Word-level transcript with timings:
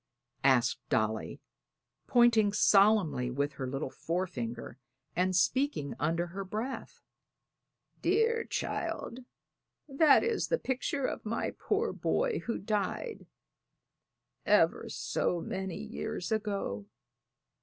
asked 0.43 0.79
Dolly, 0.89 1.39
pointing 2.07 2.53
solemnly 2.53 3.29
with 3.29 3.53
her 3.53 3.67
little 3.67 3.91
forefinger, 3.91 4.79
and 5.15 5.35
speaking 5.35 5.93
under 5.99 6.25
her 6.25 6.43
breath. 6.43 7.03
"Dear 8.01 8.43
child, 8.45 9.19
that 9.87 10.23
is 10.23 10.47
the 10.47 10.57
picture 10.57 11.05
of 11.05 11.23
my 11.23 11.51
poor 11.51 11.93
boy 11.93 12.39
who 12.39 12.57
died 12.57 13.27
ever 14.43 14.89
so 14.89 15.39
many 15.39 15.77
years 15.77 16.31
ago. 16.31 16.87